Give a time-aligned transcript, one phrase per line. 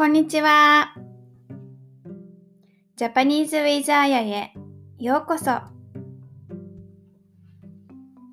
[0.00, 0.94] こんにちは。
[2.96, 4.54] ジャパニーズウィザーヤへ
[4.98, 5.60] ようこそ。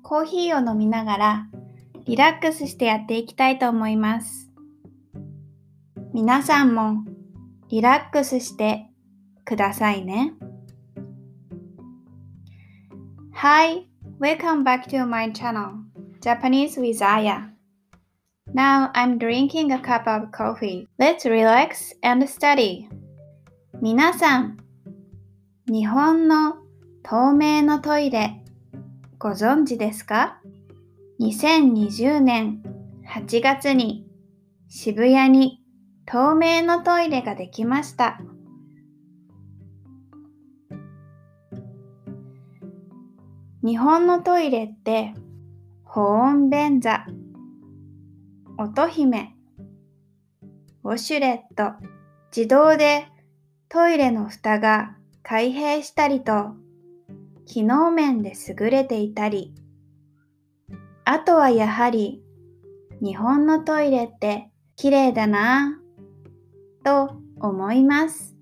[0.02, 1.46] コーヒーを飲みながら
[2.06, 4.50] リラックスしてやっていきたいと思います。
[6.14, 7.04] 皆さんも
[7.68, 8.86] リラックスして
[9.44, 10.32] くださいね。
[13.34, 13.84] Hi,
[14.18, 15.72] welcome back to my channel,
[16.22, 17.57] Japanese with Aya.
[18.54, 20.88] Now I'm drinking a cup of coffee.
[20.98, 22.88] Let's relax and study.
[23.82, 24.56] 皆さん、
[25.66, 26.56] 日本の
[27.02, 28.42] 透明のトイレ
[29.18, 30.40] ご存知ですか
[31.20, 32.62] ?2020 年
[33.06, 34.06] 8月に
[34.68, 35.62] 渋谷に
[36.06, 38.18] 透明のトイレができました。
[43.62, 45.12] 日本のトイレって
[45.84, 47.04] 保温便座
[48.60, 49.36] 乙姫。
[50.82, 51.76] ウォシュレット。
[52.36, 53.06] 自動で
[53.68, 56.56] トイレの蓋が開閉したりと
[57.46, 59.54] 機能面で優れていたり。
[61.04, 62.20] あとはやはり
[63.00, 68.34] 日本のトイレって綺麗だなぁと思います。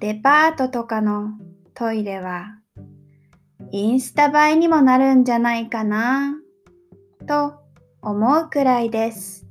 [0.00, 1.30] デパートとかの
[1.72, 2.58] トイレは
[3.70, 6.41] インスタ映えにもなるんじゃないかな
[7.26, 7.54] と
[8.00, 9.46] 思うくらいです。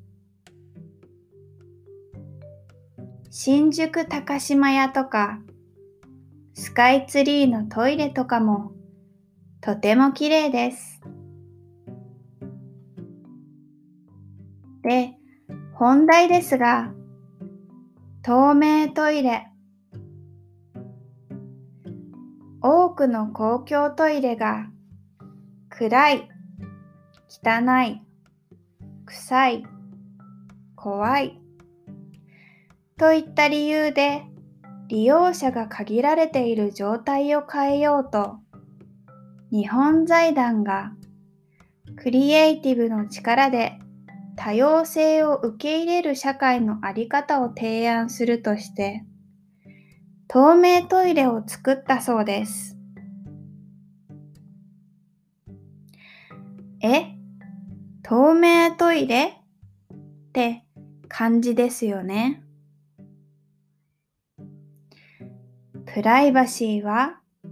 [3.30, 5.40] 新宿高島屋とか
[6.54, 8.74] スカイツリーのトイレとかも
[9.62, 11.02] とても綺麗です。
[14.84, 15.14] で、
[15.74, 16.92] 本題ですが、
[18.24, 19.48] 透明トイレ。
[22.62, 24.68] 多くの公共トイレが
[25.70, 26.30] 暗い
[27.34, 28.02] 汚い、
[29.06, 29.64] 臭い、
[30.76, 31.40] 怖い
[32.98, 34.24] といった理由で
[34.90, 38.40] 利用者が限られている状態を変えようと
[39.50, 40.92] 日本財団が
[41.96, 43.80] クリエイティブの力で
[44.36, 49.06] 多様性を受け入れる社会の在り方を提案するとして
[50.28, 52.78] 透明トイレを作ったそうです。
[56.84, 57.21] え？
[58.12, 59.40] 透明トイレ？
[59.94, 59.98] っ
[60.34, 60.66] て
[61.08, 62.44] 感じですよね。
[65.86, 67.22] プライバシーは？
[67.48, 67.52] っ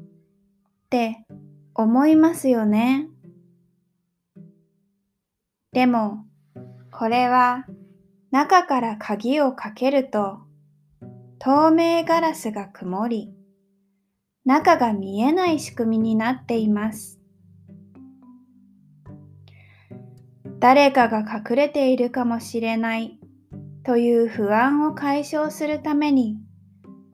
[0.89, 1.25] て
[1.73, 3.07] 思いますよね。
[5.71, 6.25] でも、
[6.91, 7.65] これは
[8.29, 10.39] 中から鍵をかけると
[11.39, 13.33] 透明ガラスが曇り、
[14.43, 17.18] 中が見えない仕組みになっています。
[20.59, 23.17] 誰かが隠れているかもしれない
[23.85, 26.37] という不安を解消するために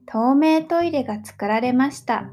[0.07, 2.31] 透明トイレが作られました。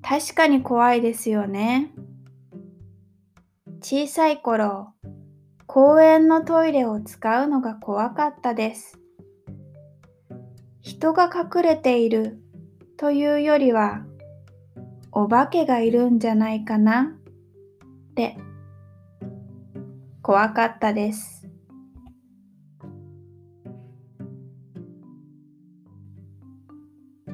[0.00, 1.92] 確かに怖いですよね。
[3.80, 4.92] 小さい頃、
[5.66, 8.98] 公園のトイレを使うのが怖かったです。
[10.80, 12.40] 人が隠れている
[12.96, 14.04] というよりは、
[15.12, 17.12] お化けがいるんじゃないかな
[18.10, 18.38] って
[20.28, 21.48] 怖かったです。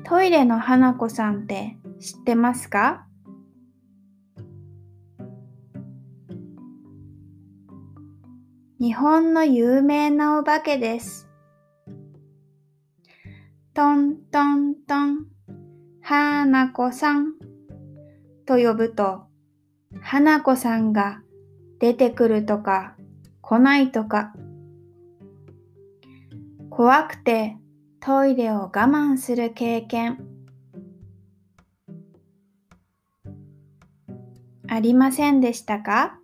[0.05, 3.09] トイレの花子さんって知ってますか？
[8.79, 11.29] 日本の有名なお化けです。
[13.75, 15.27] トントントン、
[16.01, 17.33] 花子さん
[18.47, 19.25] と呼ぶと、
[20.01, 21.24] 花子さんが
[21.85, 22.97] 出てくるとか
[23.43, 24.33] 来ないとか。
[26.71, 27.59] 怖くて
[28.01, 30.27] トイレを我慢する経験。
[34.67, 36.19] ありませんでしたか？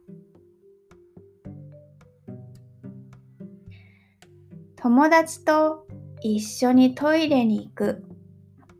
[4.76, 5.86] 友達と
[6.22, 8.02] 一緒にトイレに行く。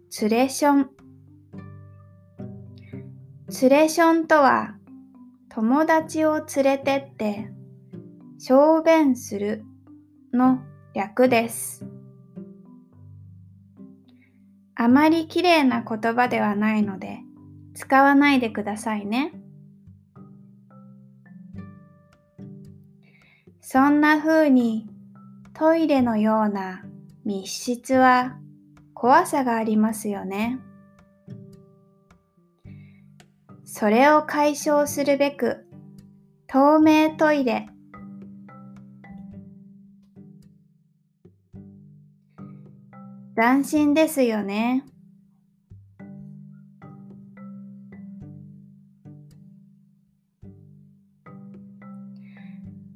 [0.09, 0.91] ツレション。
[3.51, 4.80] ツレションとは
[5.53, 7.51] 友達を連れてって
[8.39, 9.65] 小便する
[10.33, 10.61] の
[10.95, 11.85] 略です。
[14.77, 17.19] あまり綺麗な言葉ではないので
[17.75, 19.33] 使わないでくださいね。
[23.61, 24.89] そんな風に
[25.53, 26.85] トイレのような
[27.25, 28.39] 密室は
[28.95, 30.61] 怖さがありますよね。
[33.73, 35.65] それを解消するべく
[36.49, 37.69] 透明トイレ
[43.37, 44.85] 斬新ですよね。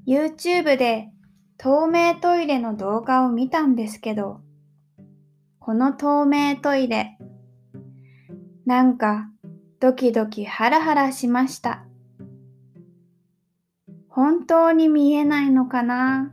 [0.08, 1.08] YouTube で
[1.56, 4.40] 透明トイレの動画を見たんですけど、
[5.60, 7.16] この透明トイレ、
[8.66, 9.30] なんか
[9.84, 11.84] ドキドキハラハラしました。
[14.08, 16.32] 本当に見えないのかな？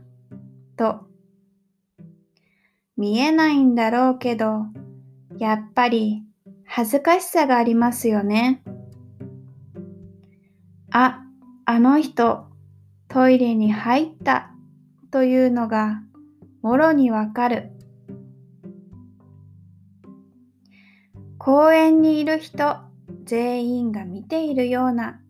[0.78, 1.06] と。
[2.96, 4.68] 見えないんだろうけど、
[5.36, 6.22] やっぱり
[6.64, 8.62] 恥ずかしさがありますよね。
[10.90, 11.22] あ、
[11.66, 12.46] あの人、
[13.08, 14.50] トイレに入った
[15.10, 16.00] というのが
[16.62, 17.70] もろにわかる。
[21.36, 22.90] 公園にいる人
[23.24, 25.20] 全員が見ているような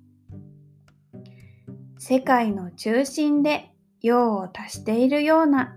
[1.99, 5.77] 世界の中心で用を足しているような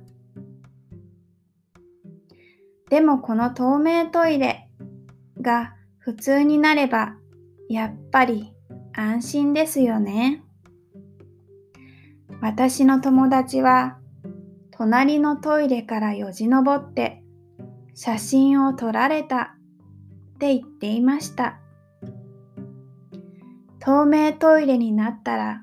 [2.89, 4.69] でもこの透明トイレ
[5.41, 7.15] が普通になれば
[7.69, 8.53] やっぱり
[8.93, 10.43] 安心ですよね。
[12.41, 13.97] 私の友達は
[14.71, 17.23] 隣のトイレからよじ登って
[17.95, 19.55] 写真を撮られた
[20.35, 21.59] って言っていました。
[23.85, 25.61] 透明トイレになったら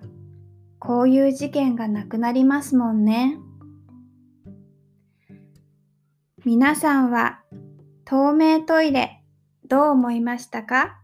[0.79, 3.37] こういう事件がなくなりますもんね。
[6.45, 7.41] 皆さんは
[8.05, 9.25] 透明トイレ
[9.67, 11.02] どう思いましたか？